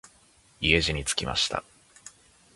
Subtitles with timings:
[0.81, 1.63] 家路につきました。